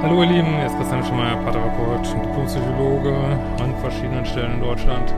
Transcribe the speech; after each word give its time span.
Hallo 0.00 0.22
ihr 0.22 0.28
Lieben, 0.28 0.54
hier 0.54 0.66
ist 0.66 0.76
Christian 0.76 1.04
Schemeier, 1.04 1.36
Paartherapeut 1.42 2.14
und 2.14 2.24
Diplompsychologe 2.24 3.12
an 3.60 3.74
verschiedenen 3.80 4.24
Stellen 4.24 4.54
in 4.54 4.60
Deutschland. 4.60 5.12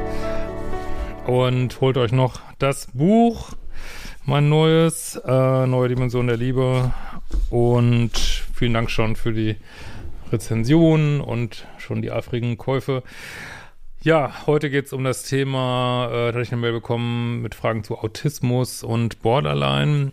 Und 1.26 1.78
holt 1.82 1.98
euch 1.98 2.12
noch 2.12 2.40
das 2.58 2.86
Buch, 2.94 3.50
mein 4.24 4.48
neues, 4.48 5.16
äh, 5.16 5.66
Neue 5.66 5.90
Dimension 5.90 6.28
der 6.28 6.38
Liebe. 6.38 6.94
Und 7.50 8.12
vielen 8.54 8.72
Dank 8.72 8.90
schon 8.90 9.16
für 9.16 9.34
die 9.34 9.56
Rezensionen 10.32 11.20
und 11.20 11.66
schon 11.76 12.00
die 12.00 12.10
eifrigen 12.10 12.56
Käufe. 12.56 13.02
Ja, 14.00 14.46
heute 14.46 14.70
geht 14.70 14.86
es 14.86 14.94
um 14.94 15.04
das 15.04 15.24
Thema, 15.24 16.08
äh, 16.10 16.12
da 16.12 16.26
hatte 16.28 16.40
ich 16.40 16.52
eine 16.52 16.60
Mail 16.62 16.72
bekommen 16.72 17.42
mit 17.42 17.54
Fragen 17.54 17.84
zu 17.84 17.98
Autismus 17.98 18.82
und 18.82 19.20
Borderline. 19.20 20.12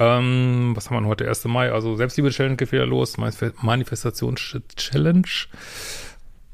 Ähm, 0.00 0.72
was 0.74 0.90
haben 0.90 1.04
wir 1.04 1.08
heute? 1.08 1.28
1. 1.28 1.44
Mai, 1.44 1.70
also 1.70 1.94
Selbstliebe-Challenge 1.94 2.56
geht 2.56 2.72
wieder 2.72 2.86
los, 2.86 3.18
Manifestations-Challenge. 3.18 5.28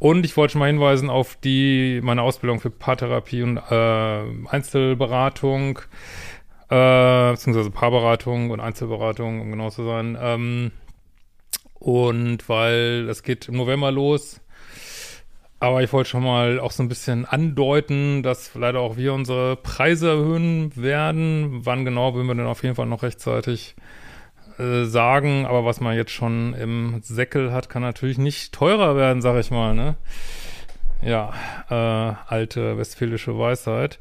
Und 0.00 0.26
ich 0.26 0.36
wollte 0.36 0.52
schon 0.52 0.58
mal 0.58 0.66
hinweisen 0.66 1.08
auf 1.08 1.36
die, 1.36 2.00
meine 2.02 2.22
Ausbildung 2.22 2.58
für 2.58 2.70
Paartherapie 2.70 3.44
und 3.44 3.58
äh, 3.58 4.22
Einzelberatung, 4.48 5.78
äh, 6.70 7.30
beziehungsweise 7.30 7.70
Paarberatung 7.70 8.50
und 8.50 8.58
Einzelberatung, 8.58 9.40
um 9.40 9.52
genau 9.52 9.70
zu 9.70 9.84
sein. 9.84 10.18
Ähm, 10.20 10.72
und 11.74 12.48
weil 12.48 13.08
es 13.08 13.22
geht 13.22 13.48
im 13.48 13.58
November 13.58 13.92
los, 13.92 14.40
aber 15.58 15.82
ich 15.82 15.92
wollte 15.92 16.10
schon 16.10 16.22
mal 16.22 16.60
auch 16.60 16.70
so 16.70 16.82
ein 16.82 16.88
bisschen 16.88 17.24
andeuten, 17.24 18.22
dass 18.22 18.54
leider 18.54 18.80
auch 18.80 18.96
wir 18.96 19.14
unsere 19.14 19.56
Preise 19.56 20.10
erhöhen 20.10 20.76
werden. 20.76 21.60
Wann 21.64 21.84
genau, 21.84 22.14
würden 22.14 22.26
wir 22.26 22.34
denn 22.34 22.46
auf 22.46 22.62
jeden 22.62 22.74
Fall 22.74 22.86
noch 22.86 23.02
rechtzeitig 23.02 23.74
äh, 24.58 24.84
sagen. 24.84 25.46
Aber 25.46 25.64
was 25.64 25.80
man 25.80 25.96
jetzt 25.96 26.10
schon 26.10 26.52
im 26.54 27.00
Säckel 27.02 27.52
hat, 27.52 27.70
kann 27.70 27.82
natürlich 27.82 28.18
nicht 28.18 28.52
teurer 28.52 28.96
werden, 28.96 29.22
sag 29.22 29.38
ich 29.38 29.50
mal. 29.50 29.74
Ne? 29.74 29.96
Ja, 31.02 31.32
äh, 31.70 32.14
alte 32.26 32.76
westfälische 32.76 33.38
Weisheit. 33.38 33.98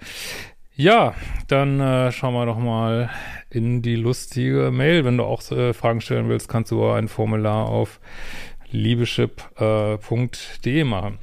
Ja, 0.77 1.13
dann 1.47 1.79
äh, 1.79 2.11
schauen 2.11 2.33
wir 2.33 2.45
doch 2.45 2.59
mal 2.59 3.09
in 3.49 3.81
die 3.81 3.95
lustige 3.95 4.71
Mail. 4.71 5.05
Wenn 5.05 5.15
du 5.15 5.23
auch 5.23 5.49
äh, 5.51 5.71
Fragen 5.73 6.01
stellen 6.01 6.27
willst, 6.27 6.49
kannst 6.49 6.71
du 6.71 6.89
ein 6.89 7.07
Formular 7.07 7.69
auf 7.69 8.01
liebeschip.de 8.71 9.99
äh, 10.65 10.83
machen. 10.83 11.19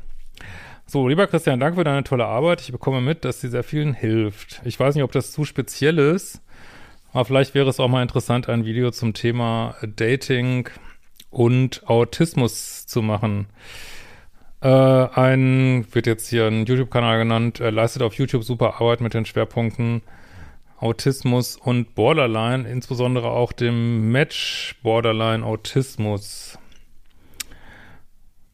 So, 0.93 1.09
lieber 1.09 1.27
Christian, 1.27 1.59
danke 1.59 1.79
für 1.79 1.85
deine 1.85 2.05
tolle 2.05 2.27
Arbeit. 2.27 2.61
Ich 2.61 2.71
bekomme 2.71 3.01
mit, 3.01 3.25
dass 3.25 3.41
sie 3.41 3.49
sehr 3.49 3.63
vielen 3.63 3.95
hilft. 3.95 4.61
Ich 4.67 4.79
weiß 4.79 4.95
nicht, 4.95 5.03
ob 5.03 5.11
das 5.11 5.33
zu 5.33 5.47
speziell 5.47 5.97
ist, 5.99 6.43
aber 7.15 7.25
vielleicht 7.25 7.55
wäre 7.55 7.71
es 7.71 7.81
auch 7.81 7.89
mal 7.89 8.03
interessant, 8.03 8.51
ein 8.51 8.67
Video 8.67 8.91
zum 8.91 9.15
Thema 9.15 9.75
Dating 9.97 10.69
und 11.31 11.89
Autismus 11.89 12.87
zu 12.87 13.01
machen. 13.01 13.47
Äh, 14.61 14.69
ein, 14.69 15.87
wird 15.93 16.07
jetzt 16.07 16.29
hier 16.29 16.49
ein 16.49 16.67
YouTube-Kanal 16.67 17.21
genannt, 17.21 17.59
er 17.61 17.73
leistet 17.73 18.03
auf 18.03 18.13
YouTube 18.13 18.45
super 18.45 18.75
Arbeit 18.79 19.01
mit 19.01 19.15
den 19.15 19.25
Schwerpunkten 19.25 20.03
Autismus 20.77 21.57
und 21.57 21.95
Borderline, 21.95 22.69
insbesondere 22.69 23.31
auch 23.31 23.53
dem 23.53 24.13
Match 24.13 24.77
Borderline 24.83 25.43
Autismus. 25.43 26.59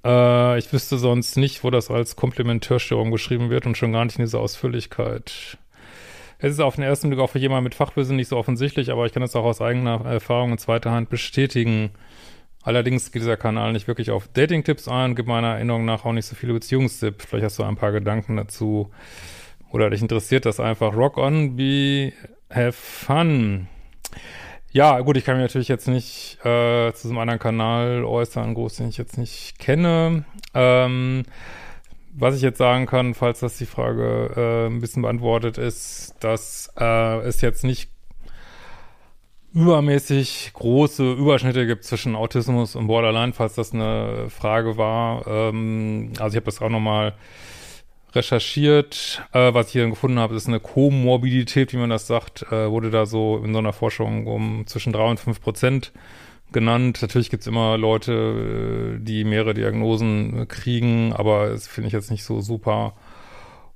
Äh, 0.04 0.58
ich 0.58 0.72
wüsste 0.72 0.98
sonst 0.98 1.36
nicht, 1.36 1.64
wo 1.64 1.70
das 1.70 1.90
als 1.90 2.16
Komplementärstörung 2.16 3.10
beschrieben 3.10 3.50
wird 3.50 3.66
und 3.66 3.76
schon 3.76 3.92
gar 3.92 4.04
nicht 4.04 4.18
in 4.18 4.24
dieser 4.24 4.40
Ausführlichkeit. 4.40 5.58
Es 6.40 6.52
ist 6.52 6.60
auf 6.60 6.76
den 6.76 6.84
ersten 6.84 7.08
Blick 7.08 7.20
auch 7.20 7.30
für 7.30 7.40
jemanden 7.40 7.64
mit 7.64 7.74
Fachwissen 7.74 8.16
nicht 8.16 8.28
so 8.28 8.36
offensichtlich, 8.36 8.92
aber 8.92 9.06
ich 9.06 9.12
kann 9.12 9.24
es 9.24 9.34
auch 9.34 9.44
aus 9.44 9.60
eigener 9.60 10.04
Erfahrung 10.04 10.52
in 10.52 10.58
zweiter 10.58 10.92
Hand 10.92 11.10
bestätigen. 11.10 11.90
Allerdings 12.62 13.10
geht 13.10 13.22
dieser 13.22 13.36
Kanal 13.36 13.72
nicht 13.72 13.88
wirklich 13.88 14.10
auf 14.10 14.28
Dating-Tipps 14.28 14.88
ein, 14.88 15.16
gibt 15.16 15.28
meiner 15.28 15.54
Erinnerung 15.54 15.84
nach 15.84 16.04
auch 16.04 16.12
nicht 16.12 16.26
so 16.26 16.36
viele 16.36 16.52
Beziehungstipps. 16.52 17.24
Vielleicht 17.24 17.44
hast 17.44 17.58
du 17.58 17.64
ein 17.64 17.76
paar 17.76 17.92
Gedanken 17.92 18.36
dazu. 18.36 18.90
Oder 19.70 19.90
dich 19.90 20.00
interessiert 20.00 20.46
das 20.46 20.60
einfach. 20.60 20.94
Rock 20.94 21.18
on, 21.18 21.56
be, 21.56 22.12
have 22.50 22.72
fun. 22.72 23.68
Ja, 24.70 25.00
gut, 25.00 25.16
ich 25.16 25.24
kann 25.24 25.36
mich 25.36 25.44
natürlich 25.44 25.68
jetzt 25.68 25.88
nicht 25.88 26.38
äh, 26.44 26.92
zu 26.92 27.08
so 27.08 27.08
einem 27.08 27.18
anderen 27.18 27.40
Kanal 27.40 28.04
äußern, 28.04 28.52
groß, 28.52 28.76
den 28.76 28.90
ich 28.90 28.98
jetzt 28.98 29.16
nicht 29.16 29.58
kenne. 29.58 30.24
Ähm, 30.52 31.22
was 32.12 32.36
ich 32.36 32.42
jetzt 32.42 32.58
sagen 32.58 32.84
kann, 32.84 33.14
falls 33.14 33.40
das 33.40 33.56
die 33.56 33.66
Frage 33.66 34.30
äh, 34.36 34.66
ein 34.66 34.80
bisschen 34.80 35.02
beantwortet 35.02 35.56
ist, 35.56 36.16
dass 36.20 36.70
äh, 36.78 37.18
es 37.20 37.40
jetzt 37.40 37.64
nicht 37.64 37.90
übermäßig 39.54 40.50
große 40.52 41.12
Überschnitte 41.14 41.66
gibt 41.66 41.84
zwischen 41.84 42.14
Autismus 42.14 42.76
und 42.76 42.88
Borderline, 42.88 43.32
falls 43.32 43.54
das 43.54 43.72
eine 43.72 44.28
Frage 44.28 44.76
war. 44.76 45.26
Ähm, 45.26 46.12
also 46.18 46.34
ich 46.34 46.36
habe 46.36 46.46
das 46.46 46.60
auch 46.60 46.68
nochmal 46.68 47.12
mal 47.12 47.14
recherchiert. 48.14 49.22
Äh, 49.32 49.54
was 49.54 49.68
ich 49.68 49.72
hier 49.72 49.88
gefunden 49.88 50.18
habe, 50.18 50.34
ist 50.34 50.48
eine 50.48 50.60
Komorbidität, 50.60 51.72
wie 51.72 51.78
man 51.78 51.90
das 51.90 52.06
sagt, 52.06 52.42
äh, 52.50 52.70
wurde 52.70 52.90
da 52.90 53.06
so 53.06 53.40
in 53.44 53.52
so 53.52 53.58
einer 53.58 53.72
Forschung 53.72 54.26
um 54.26 54.66
zwischen 54.66 54.92
drei 54.92 55.08
und 55.08 55.20
fünf 55.20 55.40
Prozent 55.40 55.92
genannt. 56.52 57.00
Natürlich 57.02 57.30
gibt's 57.30 57.46
immer 57.46 57.76
Leute, 57.76 58.96
äh, 58.96 59.04
die 59.04 59.24
mehrere 59.24 59.54
Diagnosen 59.54 60.48
kriegen, 60.48 61.12
aber 61.12 61.50
das 61.50 61.66
finde 61.66 61.88
ich 61.88 61.92
jetzt 61.92 62.10
nicht 62.10 62.24
so 62.24 62.40
super 62.40 62.94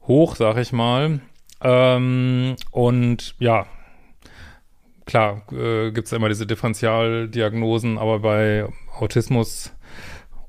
hoch, 0.07 0.37
sag 0.37 0.57
ich 0.59 0.73
mal. 0.73 1.21
Ähm, 1.63 2.57
und 2.71 3.35
ja, 3.39 3.67
klar, 5.07 5.43
äh, 5.53 5.91
gibt's 5.93 6.13
immer 6.13 6.29
diese 6.29 6.47
Differentialdiagnosen, 6.47 7.99
aber 7.99 8.21
bei 8.21 8.67
Autismus 8.99 9.73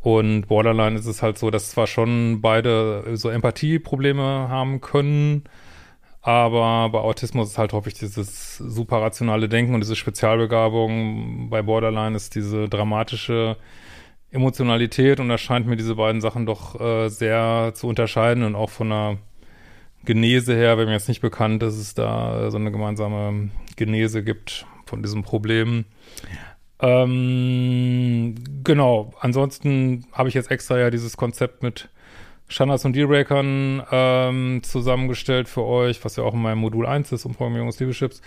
und 0.04 0.48
Borderline 0.48 1.00
ist 1.00 1.06
es 1.06 1.24
halt 1.24 1.38
so, 1.38 1.50
dass 1.50 1.72
zwar 1.72 1.88
schon 1.88 2.42
beide 2.42 3.16
so 3.16 3.30
Empathieprobleme 3.30 4.22
haben 4.22 4.82
können, 4.82 5.46
aber 6.22 6.90
bei 6.90 7.00
Autismus 7.00 7.52
ist 7.52 7.58
halt 7.58 7.72
häufig 7.72 7.94
dieses 7.94 8.58
super 8.58 9.02
rationale 9.02 9.48
Denken 9.48 9.74
und 9.74 9.80
diese 9.82 9.96
Spezialbegabung. 9.96 11.50
Bei 11.50 11.62
Borderline 11.62 12.18
ist 12.18 12.36
diese 12.36 12.68
dramatische 12.68 13.56
Emotionalität 14.30 15.22
und 15.22 15.30
da 15.30 15.38
scheint 15.38 15.68
mir 15.68 15.78
diese 15.78 15.96
beiden 15.96 16.20
Sachen 16.20 16.46
doch 16.46 16.80
äh, 16.82 17.08
sehr 17.08 17.72
zu 17.74 17.88
unterscheiden 17.88 18.44
und 18.44 18.56
auch 18.56 18.70
von 18.70 18.90
der 18.90 19.18
Genese 20.04 20.54
her, 20.54 20.78
wenn 20.78 20.88
mir 20.88 20.94
jetzt 20.94 21.08
nicht 21.08 21.22
bekannt, 21.22 21.62
dass 21.62 21.76
es 21.76 21.94
da 21.94 22.52
so 22.52 22.58
eine 22.58 22.72
gemeinsame 22.72 23.52
Genese 23.78 24.22
gibt 24.22 24.66
von 24.86 25.02
diesem 25.02 25.24
Problem. 25.24 25.86
Ähm, 26.84 28.36
genau, 28.66 29.14
ansonsten 29.22 30.06
habe 30.12 30.28
ich 30.28 30.36
jetzt 30.36 30.52
extra 30.52 30.78
ja 30.78 30.90
dieses 30.90 31.16
Konzept 31.16 31.64
mit 31.64 31.88
Standards 32.50 32.84
und 32.84 32.94
Dealbreakern 32.94 33.84
ähm, 33.90 34.62
zusammengestellt 34.64 35.48
für 35.48 35.64
euch, 35.64 36.04
was 36.04 36.18
ja 36.18 36.24
auch 36.24 36.34
in 36.34 36.42
meinem 36.42 36.58
Modul 36.58 36.86
1 36.86 37.14
ist, 37.14 37.26
Umprogrammierung 37.26 37.70
des 37.70 37.80
Liebeschips, 37.80 38.22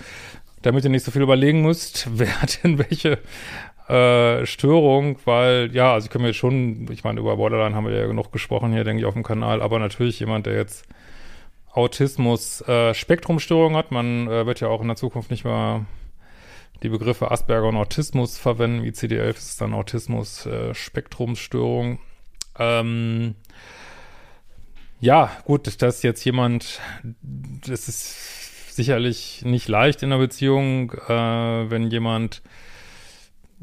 damit 0.62 0.84
ihr 0.84 0.90
nicht 0.90 1.04
so 1.04 1.10
viel 1.10 1.20
überlegen 1.20 1.60
müsst, 1.60 2.08
wer 2.19 2.40
hat 2.40 2.64
denn 2.64 2.78
welche 2.78 3.19
äh, 3.88 4.46
Störung, 4.46 5.19
weil, 5.26 5.70
ja, 5.75 5.92
also 5.92 6.06
ich 6.06 6.10
kann 6.10 6.22
mir 6.22 6.32
schon, 6.32 6.90
ich 6.90 7.04
meine, 7.04 7.20
über 7.20 7.36
Borderline 7.36 7.75
haben 7.75 7.86
wir 7.86 7.94
ja 7.94 8.06
genug 8.06 8.32
gesprochen 8.32 8.72
hier, 8.72 8.84
denke 8.84 9.00
ich, 9.00 9.06
auf 9.06 9.14
dem 9.14 9.22
Kanal, 9.22 9.60
aber 9.60 9.78
natürlich 9.78 10.19
jemand, 10.19 10.46
der 10.46 10.54
jetzt 10.54 10.86
Autismus, 11.72 12.62
äh, 12.62 12.94
hat, 12.94 13.90
man 13.90 14.28
äh, 14.28 14.46
wird 14.46 14.60
ja 14.60 14.69
auch 14.69 14.80
in 14.80 14.88
der 14.88 14.96
Zukunft 14.96 15.30
nicht 15.30 15.44
mehr 15.44 15.84
die 16.82 16.88
Begriffe 16.88 17.31
Asperger 17.31 17.69
und 17.69 17.76
Autismus 17.76 18.38
verwenden. 18.38 18.84
ICD-11 18.84 19.37
ist 19.37 19.61
dann 19.61 19.75
Autismus, 19.75 20.46
äh. 20.46 20.75
Ähm, 22.58 23.34
ja, 25.00 25.31
gut, 25.44 25.82
dass 25.82 26.02
jetzt 26.02 26.25
jemand, 26.25 26.81
das 27.23 27.88
ist 27.88 28.75
sicherlich 28.75 29.43
nicht 29.44 29.69
leicht 29.69 30.02
in 30.02 30.12
einer 30.12 30.20
Beziehung, 30.20 30.93
äh, 31.08 31.70
wenn 31.70 31.90
jemand 31.90 32.43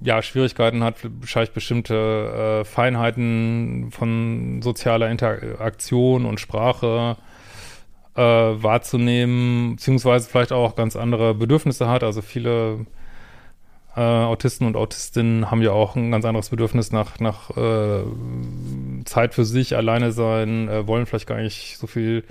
ja, 0.01 0.21
Schwierigkeiten 0.21 0.83
hat, 0.83 0.95
vielleicht 1.21 1.54
bestimmte 1.54 2.62
äh, 2.62 2.65
Feinheiten 2.65 3.92
von 3.92 4.62
sozialer 4.62 5.10
Interaktion 5.10 6.25
und 6.25 6.39
Sprache 6.39 7.18
äh, 8.15 8.21
wahrzunehmen, 8.21 9.75
beziehungsweise 9.75 10.30
vielleicht 10.30 10.51
auch 10.51 10.75
ganz 10.75 10.95
andere 10.95 11.36
Bedürfnisse 11.36 11.88
hat. 11.88 12.04
Also 12.04 12.21
viele 12.21 12.86
äh, 13.95 14.01
Autisten 14.01 14.65
und 14.65 14.75
Autistinnen 14.75 15.51
haben 15.51 15.61
ja 15.61 15.71
auch 15.71 15.95
ein 15.95 16.11
ganz 16.11 16.25
anderes 16.25 16.49
Bedürfnis 16.49 16.91
nach, 16.91 17.19
nach 17.19 17.55
äh, 17.55 18.03
Zeit 19.05 19.33
für 19.33 19.45
sich, 19.45 19.75
alleine 19.75 20.11
sein, 20.11 20.67
äh, 20.67 20.87
wollen 20.87 21.05
vielleicht 21.05 21.27
gar 21.27 21.37
nicht 21.37 21.77
so 21.77 21.87
viel 21.87 22.23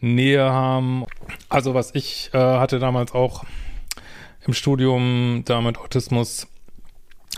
Nähe 0.00 0.42
haben. 0.42 1.04
Also 1.48 1.74
was 1.74 1.94
ich 1.94 2.30
äh, 2.32 2.38
hatte 2.38 2.78
damals 2.78 3.12
auch 3.12 3.44
im 4.46 4.54
Studium 4.54 5.42
da 5.44 5.60
mit 5.60 5.78
Autismus 5.78 6.48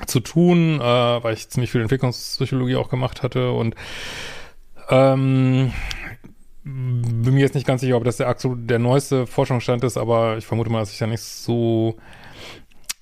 zu 0.06 0.20
tun, 0.20 0.80
äh, 0.80 0.82
weil 0.82 1.34
ich 1.34 1.48
ziemlich 1.48 1.70
viel 1.70 1.82
Entwicklungspsychologie 1.82 2.76
auch 2.76 2.88
gemacht 2.88 3.22
hatte 3.22 3.50
und 3.52 3.74
ähm, 4.88 5.72
bin 6.64 7.34
mir 7.34 7.40
jetzt 7.40 7.54
nicht 7.54 7.66
ganz 7.66 7.80
sicher, 7.80 7.96
ob 7.96 8.04
das 8.04 8.18
der 8.18 8.34
der 8.34 8.78
neueste 8.78 9.26
Forschungsstand 9.26 9.84
ist, 9.84 9.96
aber 9.96 10.36
ich 10.36 10.46
vermute 10.46 10.70
mal, 10.70 10.80
dass 10.80 10.90
sich 10.90 10.98
da 10.98 11.06
nicht 11.06 11.22
so 11.22 11.96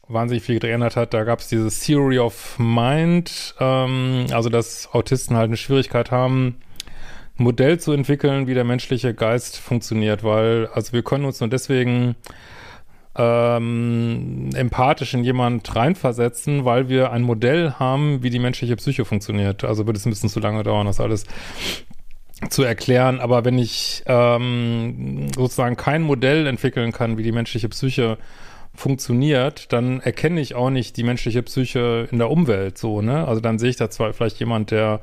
wahnsinnig 0.09 0.43
viel 0.43 0.59
geändert 0.59 0.97
hat. 0.97 1.15
Da 1.15 1.25
gab 1.25 1.41
es 1.41 1.49
diese 1.49 1.69
Theory 1.69 2.19
of 2.19 2.59
Mind, 2.59 3.55
ähm, 3.61 4.27
also 4.33 4.49
dass 4.49 4.89
Autisten 4.93 5.37
halt 5.37 5.49
eine 5.49 5.57
Schwierigkeit 5.57 6.11
haben, 6.11 6.57
ein 7.39 7.45
Modell 7.45 7.79
zu 7.79 7.93
entwickeln, 7.93 8.47
wie 8.47 8.55
der 8.55 8.65
menschliche 8.65 9.15
Geist 9.15 9.59
funktioniert, 9.59 10.25
weil 10.25 10.69
also 10.73 10.93
wir 10.93 11.03
können 11.03 11.25
uns 11.25 11.41
nur 11.41 11.49
deswegen 11.49 12.17
ähm, 13.17 14.51
empathisch 14.55 15.13
in 15.15 15.25
jemand 15.25 15.75
reinversetzen, 15.75 16.65
weil 16.65 16.89
wir 16.89 17.11
ein 17.11 17.23
Modell 17.23 17.73
haben, 17.73 18.23
wie 18.23 18.31
die 18.31 18.39
menschliche 18.39 18.77
Psyche 18.77 19.05
funktioniert. 19.05 19.65
Also 19.65 19.87
wird 19.87 19.97
es 19.97 20.07
ein 20.07 20.11
bisschen 20.11 20.29
zu 20.29 20.41
lange 20.41 20.63
dauern, 20.63 20.87
das 20.87 21.01
alles 21.01 21.27
zu 22.49 22.63
erklären. 22.63 23.19
Aber 23.19 23.45
wenn 23.45 23.59
ich 23.59 24.05
ähm, 24.07 25.29
sozusagen 25.35 25.77
kein 25.77 26.03
Modell 26.03 26.47
entwickeln 26.47 26.93
kann, 26.93 27.19
wie 27.19 27.25
die 27.25 27.33
menschliche 27.33 27.69
Psyche 27.69 28.19
funktioniert, 28.79 29.73
dann 29.73 30.01
erkenne 30.01 30.41
ich 30.41 30.55
auch 30.55 30.71
nicht 30.71 30.97
die 30.97 31.03
menschliche 31.03 31.43
Psyche 31.43 32.09
in 32.11 32.19
der 32.19 32.31
Umwelt 32.31 32.79
so, 32.79 33.03
ne? 33.03 33.27
Also 33.27 33.41
dann 33.41 33.59
sehe 33.59 33.71
ich 33.71 33.77
da 33.77 33.91
zwar 33.91 34.13
vielleicht 34.13 34.39
jemand, 34.39 34.71
der 34.71 35.01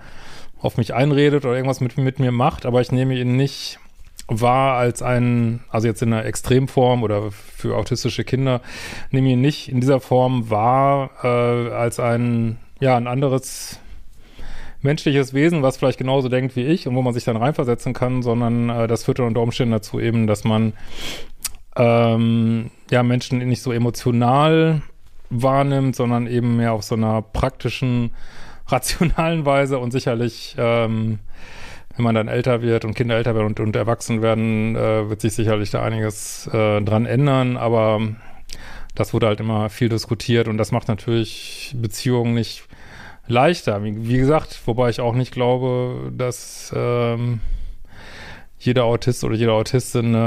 auf 0.59 0.77
mich 0.77 0.93
einredet 0.93 1.45
oder 1.45 1.55
irgendwas 1.55 1.81
mit, 1.81 1.97
mit 1.97 2.19
mir 2.19 2.31
macht, 2.31 2.65
aber 2.65 2.81
ich 2.81 2.91
nehme 2.91 3.15
ihn 3.15 3.35
nicht 3.35 3.79
war 4.27 4.77
als 4.77 5.03
ein, 5.03 5.63
also 5.69 5.87
jetzt 5.87 6.01
in 6.01 6.11
einer 6.11 6.25
Extremform 6.25 7.03
oder 7.03 7.31
für 7.31 7.77
autistische 7.77 8.23
Kinder, 8.23 8.61
nehme 9.11 9.29
ihn 9.29 9.41
nicht 9.41 9.69
in 9.69 9.81
dieser 9.81 9.99
Form 9.99 10.49
wahr 10.49 11.11
äh, 11.23 11.71
als 11.71 11.99
ein, 11.99 12.57
ja, 12.79 12.97
ein 12.97 13.07
anderes 13.07 13.79
menschliches 14.81 15.33
Wesen, 15.33 15.63
was 15.63 15.77
vielleicht 15.77 15.97
genauso 15.97 16.29
denkt 16.29 16.55
wie 16.55 16.63
ich 16.63 16.87
und 16.87 16.95
wo 16.95 17.01
man 17.01 17.13
sich 17.13 17.23
dann 17.23 17.37
reinversetzen 17.37 17.93
kann, 17.93 18.21
sondern 18.21 18.69
äh, 18.69 18.87
das 18.87 19.03
führt 19.03 19.19
dann 19.19 19.27
unter 19.27 19.41
Umständen 19.41 19.73
dazu 19.73 19.99
eben, 19.99 20.27
dass 20.27 20.43
man 20.43 20.73
ähm, 21.75 22.71
ja 22.89 23.03
Menschen 23.03 23.39
nicht 23.39 23.61
so 23.61 23.71
emotional 23.71 24.81
wahrnimmt, 25.29 25.95
sondern 25.95 26.27
eben 26.27 26.57
mehr 26.57 26.73
auf 26.73 26.83
so 26.83 26.95
einer 26.95 27.21
praktischen, 27.21 28.11
rationalen 28.67 29.45
Weise 29.45 29.77
und 29.77 29.91
sicherlich 29.91 30.55
ähm, 30.57 31.19
wenn 31.95 32.03
man 32.03 32.15
dann 32.15 32.27
älter 32.27 32.61
wird 32.61 32.85
und 32.85 32.93
Kinder 32.93 33.15
älter 33.15 33.35
werden 33.35 33.47
und, 33.47 33.59
und 33.59 33.75
erwachsen 33.75 34.21
werden, 34.21 34.75
äh, 34.75 35.09
wird 35.09 35.21
sich 35.21 35.33
sicherlich 35.33 35.71
da 35.71 35.81
einiges 35.81 36.47
äh, 36.47 36.81
dran 36.81 37.05
ändern, 37.05 37.57
aber 37.57 38.01
das 38.95 39.13
wurde 39.13 39.27
halt 39.27 39.39
immer 39.39 39.69
viel 39.69 39.89
diskutiert 39.89 40.47
und 40.47 40.57
das 40.57 40.71
macht 40.71 40.87
natürlich 40.87 41.75
Beziehungen 41.77 42.33
nicht 42.33 42.63
leichter. 43.27 43.83
Wie, 43.83 44.07
wie 44.07 44.17
gesagt, 44.17 44.61
wobei 44.65 44.89
ich 44.89 44.99
auch 44.99 45.15
nicht 45.15 45.33
glaube, 45.33 46.11
dass 46.15 46.73
ähm, 46.75 47.39
jeder 48.65 48.85
Autist 48.85 49.23
oder 49.23 49.35
jede 49.35 49.53
Autistin, 49.53 50.15
äh, 50.15 50.17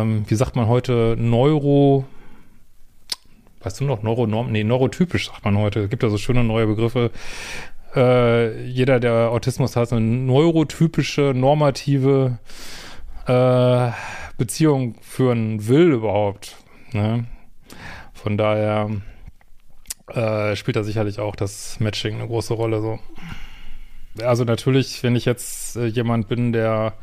ähm, 0.00 0.24
wie 0.26 0.34
sagt 0.34 0.56
man 0.56 0.66
heute, 0.66 1.16
Neuro, 1.18 2.04
weißt 3.62 3.80
du 3.80 3.84
noch, 3.84 4.02
Neuronorm, 4.02 4.50
nee, 4.50 4.64
neurotypisch 4.64 5.28
sagt 5.28 5.44
man 5.44 5.56
heute. 5.58 5.80
Es 5.80 5.90
gibt 5.90 6.02
ja 6.02 6.08
so 6.08 6.18
schöne 6.18 6.44
neue 6.44 6.66
Begriffe, 6.66 7.10
äh, 7.94 8.64
jeder, 8.64 9.00
der 9.00 9.30
Autismus 9.30 9.76
hat, 9.76 9.92
eine 9.92 10.00
neurotypische, 10.00 11.32
normative 11.34 12.38
äh, 13.26 13.90
Beziehung 14.36 14.96
führen 15.00 15.66
will 15.68 15.92
überhaupt. 15.92 16.56
Ne? 16.92 17.26
Von 18.12 18.36
daher 18.36 18.90
äh, 20.08 20.56
spielt 20.56 20.76
da 20.76 20.82
sicherlich 20.82 21.18
auch 21.18 21.36
das 21.36 21.80
Matching 21.80 22.16
eine 22.16 22.26
große 22.26 22.54
Rolle. 22.54 22.80
So. 22.80 22.98
Also 24.22 24.44
natürlich, 24.44 25.02
wenn 25.02 25.16
ich 25.16 25.24
jetzt 25.24 25.76
äh, 25.76 25.86
jemand 25.86 26.28
bin, 26.28 26.52
der 26.52 26.94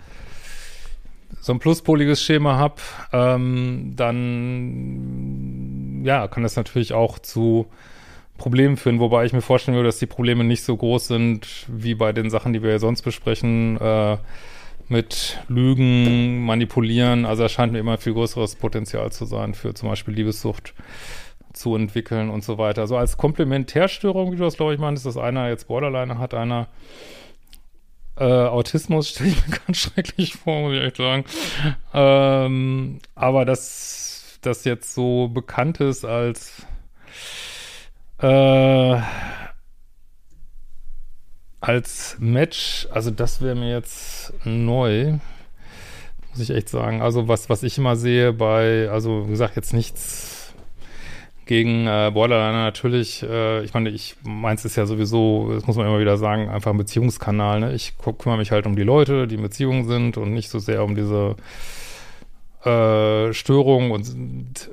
so 1.39 1.53
ein 1.53 1.59
pluspoliges 1.59 2.23
Schema 2.23 2.57
habe, 2.57 2.81
ähm, 3.13 3.93
dann 3.95 6.01
ja, 6.03 6.27
kann 6.27 6.43
das 6.43 6.55
natürlich 6.55 6.93
auch 6.93 7.19
zu 7.19 7.67
Problemen 8.37 8.77
führen, 8.77 8.99
wobei 8.99 9.25
ich 9.25 9.33
mir 9.33 9.41
vorstellen 9.41 9.75
würde, 9.75 9.89
dass 9.89 9.99
die 9.99 10.07
Probleme 10.07 10.43
nicht 10.43 10.63
so 10.63 10.75
groß 10.75 11.07
sind 11.07 11.65
wie 11.67 11.95
bei 11.95 12.11
den 12.11 12.29
Sachen, 12.29 12.53
die 12.53 12.61
wir 12.61 12.79
sonst 12.79 13.01
besprechen, 13.01 13.79
äh, 13.79 14.17
mit 14.87 15.39
Lügen, 15.47 16.45
Manipulieren. 16.45 17.25
Also 17.25 17.43
da 17.43 17.49
scheint 17.49 17.73
mir 17.73 17.79
immer 17.79 17.97
viel 17.97 18.13
größeres 18.13 18.55
Potenzial 18.55 19.11
zu 19.11 19.25
sein 19.25 19.53
für 19.53 19.73
zum 19.73 19.89
Beispiel 19.89 20.13
Liebessucht 20.13 20.73
zu 21.53 21.75
entwickeln 21.75 22.29
und 22.29 22.43
so 22.43 22.57
weiter. 22.57 22.85
So 22.85 22.97
als 22.97 23.17
Komplementärstörung, 23.17 24.31
wie 24.31 24.35
du 24.35 24.43
das 24.43 24.57
glaube 24.57 24.73
ich 24.73 24.79
meinst, 24.79 25.05
dass 25.05 25.17
einer 25.17 25.49
jetzt 25.49 25.67
Borderline 25.67 26.19
hat, 26.19 26.33
einer 26.33 26.67
äh, 28.17 28.23
Autismus 28.23 29.09
stelle 29.11 29.29
ich 29.29 29.47
mir 29.47 29.57
ganz 29.65 29.77
schrecklich 29.77 30.35
vor, 30.35 30.61
muss 30.61 30.77
ich 30.77 30.83
echt 30.83 30.97
sagen. 30.97 31.25
Ähm, 31.93 32.99
aber 33.15 33.45
dass 33.45 34.39
das 34.41 34.63
jetzt 34.63 34.93
so 34.93 35.27
bekannt 35.27 35.79
ist 35.79 36.05
als 36.05 36.65
äh, 38.19 39.01
als 41.61 42.15
Match, 42.19 42.87
also 42.91 43.09
das 43.09 43.41
wäre 43.41 43.55
mir 43.55 43.71
jetzt 43.71 44.33
neu, 44.43 45.17
muss 46.29 46.39
ich 46.39 46.51
echt 46.51 46.69
sagen. 46.69 47.01
Also 47.01 47.27
was, 47.27 47.49
was 47.49 47.63
ich 47.63 47.77
immer 47.79 47.95
sehe 47.95 48.33
bei, 48.33 48.87
also 48.91 49.25
wie 49.25 49.31
gesagt, 49.31 49.55
jetzt 49.55 49.73
nichts 49.73 50.34
gegen 51.45 51.87
äh, 51.87 52.11
Borderline 52.13 52.57
natürlich. 52.63 53.23
Äh, 53.23 53.63
ich 53.63 53.73
meine, 53.73 53.89
ich 53.89 54.15
meins 54.23 54.65
ist 54.65 54.75
ja 54.75 54.85
sowieso, 54.85 55.51
das 55.53 55.67
muss 55.67 55.75
man 55.75 55.85
immer 55.85 55.99
wieder 55.99 56.17
sagen, 56.17 56.49
einfach 56.49 56.71
ein 56.71 56.77
Beziehungskanal. 56.77 57.59
Ne? 57.59 57.73
Ich 57.73 57.93
kümmere 57.97 58.37
mich 58.37 58.51
halt 58.51 58.65
um 58.65 58.75
die 58.75 58.83
Leute, 58.83 59.27
die 59.27 59.35
in 59.35 59.41
Beziehungen 59.41 59.87
sind 59.87 60.17
und 60.17 60.33
nicht 60.33 60.49
so 60.49 60.59
sehr 60.59 60.83
um 60.83 60.95
diese 60.95 61.35
äh, 62.63 63.33
Störungen 63.33 63.91
und, 63.91 64.09
und 64.09 64.69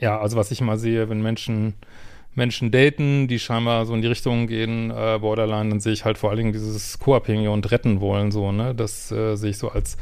ja, 0.00 0.18
also 0.20 0.36
was 0.36 0.50
ich 0.50 0.60
immer 0.60 0.78
sehe, 0.78 1.08
wenn 1.08 1.22
Menschen 1.22 1.74
Menschen 2.34 2.70
daten, 2.70 3.26
die 3.26 3.38
scheinbar 3.38 3.84
so 3.84 3.94
in 3.94 4.00
die 4.00 4.08
Richtung 4.08 4.46
gehen, 4.46 4.90
äh, 4.90 5.18
Borderline, 5.20 5.70
dann 5.70 5.80
sehe 5.80 5.92
ich 5.92 6.04
halt 6.04 6.18
vor 6.18 6.30
allen 6.30 6.38
Dingen 6.38 6.52
dieses 6.52 6.98
Co-Abhängige 7.00 7.50
und 7.50 7.70
retten 7.70 8.00
wollen, 8.00 8.30
so, 8.30 8.52
ne? 8.52 8.74
Das 8.74 9.10
äh, 9.10 9.34
sehe 9.34 9.50
ich 9.50 9.58
so 9.58 9.70
als 9.70 9.96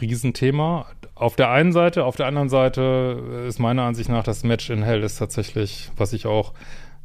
Riesenthema. 0.00 0.86
Auf 1.16 1.34
der 1.34 1.50
einen 1.50 1.72
Seite, 1.72 2.04
auf 2.04 2.16
der 2.16 2.26
anderen 2.26 2.50
Seite 2.50 3.44
ist 3.48 3.58
meiner 3.58 3.84
Ansicht 3.84 4.10
nach 4.10 4.22
das 4.22 4.44
Match 4.44 4.68
in 4.68 4.82
Hell 4.82 5.02
ist 5.02 5.16
tatsächlich, 5.16 5.90
was 5.96 6.12
ich 6.12 6.26
auch 6.26 6.52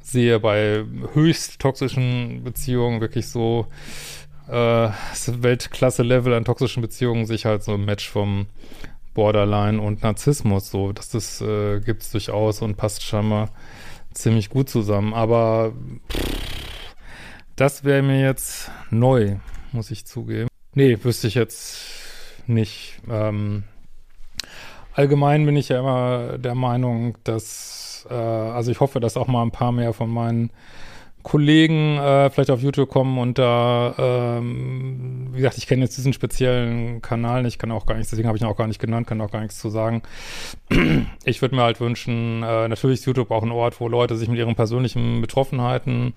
sehe 0.01 0.37
bei 0.41 0.83
höchst 1.13 1.61
toxischen 1.61 2.43
Beziehungen, 2.43 2.99
wirklich 2.99 3.29
so 3.29 3.67
äh, 4.49 4.89
Weltklasse-Level 4.91 6.33
an 6.33 6.43
toxischen 6.43 6.81
Beziehungen, 6.81 7.25
sich 7.25 7.45
halt 7.45 7.63
so 7.63 7.75
ein 7.75 7.85
Match 7.85 8.09
vom 8.09 8.47
Borderline 9.13 9.79
und 9.79 10.03
Narzissmus, 10.03 10.69
so, 10.69 10.91
dass 10.91 11.09
das 11.09 11.39
äh, 11.39 11.79
gibt 11.79 12.01
es 12.01 12.11
durchaus 12.11 12.61
und 12.61 12.75
passt 12.75 13.03
scheinbar 13.03 13.49
ziemlich 14.13 14.49
gut 14.49 14.69
zusammen. 14.69 15.13
Aber 15.13 15.71
das 17.55 17.85
wäre 17.85 18.01
mir 18.01 18.19
jetzt 18.19 18.71
neu, 18.89 19.37
muss 19.71 19.89
ich 19.89 20.05
zugeben. 20.05 20.49
Nee, 20.75 20.97
wüsste 21.01 21.27
ich 21.27 21.35
jetzt 21.35 21.85
nicht. 22.45 22.99
Ähm, 23.09 23.63
allgemein 24.93 25.45
bin 25.45 25.55
ich 25.55 25.69
ja 25.69 25.79
immer 25.79 26.37
der 26.37 26.55
Meinung, 26.55 27.17
dass, 27.23 28.07
äh, 28.09 28.13
also 28.13 28.71
ich 28.71 28.79
hoffe, 28.79 28.99
dass 28.99 29.17
auch 29.17 29.27
mal 29.27 29.43
ein 29.43 29.51
paar 29.51 29.71
mehr 29.71 29.93
von 29.93 30.09
meinen 30.09 30.51
Kollegen 31.23 31.97
äh, 31.97 32.29
vielleicht 32.29 32.49
auf 32.49 32.61
YouTube 32.61 32.89
kommen 32.89 33.19
und 33.19 33.37
da, 33.37 33.93
ähm, 33.97 35.29
wie 35.31 35.37
gesagt, 35.37 35.57
ich 35.57 35.67
kenne 35.67 35.83
jetzt 35.83 35.97
diesen 35.97 36.13
speziellen 36.13 37.01
Kanal 37.01 37.43
nicht, 37.43 37.59
kann 37.59 37.71
auch 37.71 37.85
gar 37.85 37.95
nichts, 37.95 38.09
deswegen 38.09 38.27
habe 38.27 38.37
ich 38.37 38.43
ihn 38.43 38.47
auch 38.47 38.57
gar 38.57 38.67
nicht 38.67 38.79
genannt, 38.79 39.07
kann 39.07 39.21
auch 39.21 39.31
gar 39.31 39.41
nichts 39.41 39.59
zu 39.59 39.69
sagen. 39.69 40.01
Ich 41.23 41.41
würde 41.41 41.55
mir 41.55 41.61
halt 41.61 41.79
wünschen, 41.79 42.41
äh, 42.43 42.67
natürlich 42.67 42.99
ist 42.99 43.05
YouTube 43.05 43.29
auch 43.31 43.43
ein 43.43 43.51
Ort, 43.51 43.79
wo 43.79 43.87
Leute 43.87 44.15
sich 44.17 44.27
mit 44.27 44.39
ihren 44.39 44.55
persönlichen 44.55 45.21
Betroffenheiten 45.21 46.13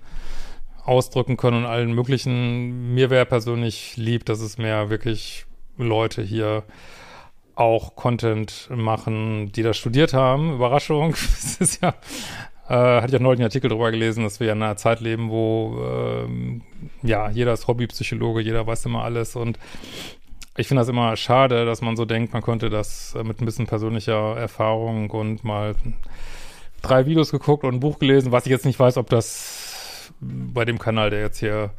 ausdrücken 0.83 1.37
können 1.37 1.57
und 1.57 1.65
allen 1.65 1.93
möglichen. 1.93 2.93
Mir 2.93 3.09
wäre 3.09 3.25
persönlich 3.25 3.97
lieb, 3.97 4.25
dass 4.25 4.39
es 4.39 4.57
mehr 4.57 4.89
wirklich 4.89 5.45
Leute 5.77 6.21
hier 6.21 6.63
auch 7.55 7.95
Content 7.95 8.69
machen, 8.69 9.51
die 9.51 9.63
das 9.63 9.77
studiert 9.77 10.13
haben. 10.13 10.55
Überraschung, 10.55 11.11
das 11.41 11.57
ist 11.57 11.81
ja 11.81 11.95
Äh, 12.67 12.73
hatte 12.73 13.09
ich 13.09 13.15
auch 13.15 13.19
neulich 13.19 13.39
einen 13.39 13.45
Artikel 13.47 13.69
darüber 13.69 13.91
gelesen, 13.91 14.23
dass 14.23 14.39
wir 14.39 14.51
in 14.51 14.63
einer 14.63 14.75
Zeit 14.75 14.99
leben, 14.99 15.29
wo 15.29 15.77
ähm, 15.85 16.63
ja, 17.03 17.29
jeder 17.29 17.53
ist 17.53 17.67
Hobbypsychologe, 17.67 18.41
jeder 18.41 18.65
weiß 18.65 18.87
immer 18.87 19.03
alles 19.03 19.35
und 19.35 19.59
ich 20.57 20.67
finde 20.67 20.81
das 20.81 20.89
immer 20.89 21.15
schade, 21.15 21.65
dass 21.65 21.81
man 21.81 21.95
so 21.95 22.05
denkt, 22.05 22.33
man 22.33 22.41
könnte 22.41 22.71
das 22.71 23.13
äh, 23.13 23.23
mit 23.23 23.39
ein 23.39 23.45
bisschen 23.45 23.67
persönlicher 23.67 24.35
Erfahrung 24.35 25.11
und 25.11 25.43
mal 25.43 25.75
drei 26.81 27.05
Videos 27.05 27.29
geguckt 27.29 27.65
und 27.65 27.75
ein 27.75 27.79
Buch 27.81 27.99
gelesen, 27.99 28.31
was 28.31 28.47
ich 28.47 28.51
jetzt 28.51 28.65
nicht 28.65 28.79
weiß, 28.79 28.97
ob 28.97 29.11
das 29.11 30.11
bei 30.19 30.65
dem 30.65 30.79
Kanal, 30.79 31.11
der 31.11 31.19
jetzt 31.19 31.37
hier 31.37 31.69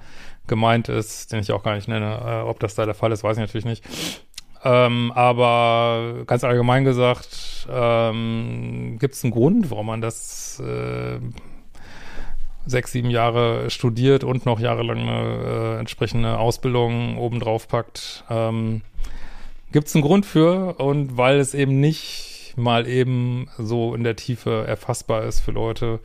gemeint 0.46 0.88
ist, 0.88 1.32
den 1.32 1.40
ich 1.40 1.50
auch 1.50 1.64
gar 1.64 1.74
nicht 1.74 1.88
nenne, 1.88 2.20
äh, 2.24 2.48
ob 2.48 2.60
das 2.60 2.76
da 2.76 2.84
der 2.84 2.94
Fall 2.94 3.10
ist, 3.10 3.24
weiß 3.24 3.38
ich 3.38 3.40
natürlich 3.40 3.64
nicht. 3.64 3.84
Ähm, 4.66 5.12
aber 5.14 6.24
ganz 6.26 6.42
allgemein 6.42 6.84
gesagt, 6.84 7.68
ähm, 7.70 8.96
gibt 8.98 9.14
es 9.14 9.22
einen 9.22 9.30
Grund, 9.30 9.70
warum 9.70 9.86
man 9.86 10.00
das 10.00 10.58
äh, 10.58 11.20
sechs, 12.66 12.90
sieben 12.90 13.10
Jahre 13.10 13.70
studiert 13.70 14.24
und 14.24 14.44
noch 14.44 14.58
jahrelang 14.58 14.98
eine 14.98 15.76
äh, 15.76 15.78
entsprechende 15.78 16.36
Ausbildung 16.40 17.16
obendrauf 17.16 17.68
packt. 17.68 18.24
Ähm, 18.28 18.82
gibt 19.70 19.86
es 19.86 19.94
einen 19.94 20.02
Grund 20.02 20.26
für 20.26 20.80
und 20.80 21.16
weil 21.16 21.38
es 21.38 21.54
eben 21.54 21.78
nicht 21.78 22.54
mal 22.56 22.88
eben 22.88 23.48
so 23.58 23.94
in 23.94 24.02
der 24.02 24.16
Tiefe 24.16 24.64
erfassbar 24.66 25.22
ist 25.26 25.38
für 25.38 25.52
Leute, 25.52 26.00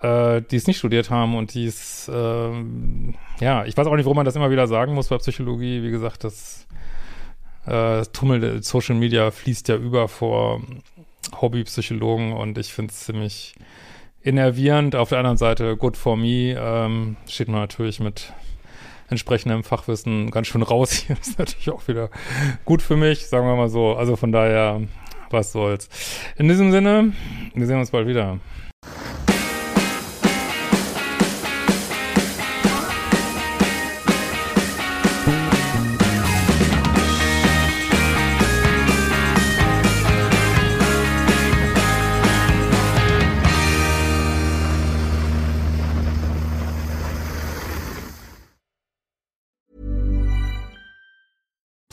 äh, 0.00 0.42
die 0.42 0.56
es 0.56 0.66
nicht 0.66 0.78
studiert 0.78 1.10
haben 1.10 1.36
und 1.36 1.54
die 1.54 1.66
es, 1.66 2.08
äh, 2.08 2.50
ja, 3.40 3.64
ich 3.66 3.76
weiß 3.76 3.86
auch 3.86 3.94
nicht, 3.94 4.06
warum 4.06 4.16
man 4.16 4.24
das 4.26 4.34
immer 4.34 4.50
wieder 4.50 4.66
sagen 4.66 4.94
muss 4.94 5.08
bei 5.08 5.18
Psychologie. 5.18 5.84
Wie 5.84 5.92
gesagt, 5.92 6.24
das 6.24 6.66
äh, 7.66 8.02
Tummel 8.12 8.62
Social 8.62 8.94
Media 8.94 9.30
fließt 9.30 9.68
ja 9.68 9.76
über 9.76 10.08
vor 10.08 10.60
Hobbypsychologen 11.40 12.32
und 12.32 12.58
ich 12.58 12.72
finde 12.72 12.92
es 12.92 13.00
ziemlich 13.00 13.54
innervierend. 14.22 14.96
Auf 14.96 15.10
der 15.10 15.18
anderen 15.18 15.36
Seite, 15.36 15.76
good 15.76 15.96
for 15.96 16.16
me, 16.16 16.56
ähm, 16.58 17.16
steht 17.28 17.48
man 17.48 17.60
natürlich 17.60 18.00
mit 18.00 18.32
entsprechendem 19.08 19.62
Fachwissen 19.62 20.30
ganz 20.30 20.48
schön 20.48 20.62
raus. 20.62 20.92
Hier 20.92 21.16
ist 21.20 21.38
natürlich 21.38 21.70
auch 21.70 21.86
wieder 21.88 22.10
gut 22.64 22.82
für 22.82 22.96
mich, 22.96 23.26
sagen 23.26 23.46
wir 23.46 23.56
mal 23.56 23.68
so. 23.68 23.94
Also 23.94 24.16
von 24.16 24.32
daher, 24.32 24.82
was 25.30 25.52
soll's. 25.52 25.88
In 26.36 26.48
diesem 26.48 26.72
Sinne, 26.72 27.12
wir 27.54 27.66
sehen 27.66 27.78
uns 27.78 27.90
bald 27.90 28.06
wieder. 28.06 28.38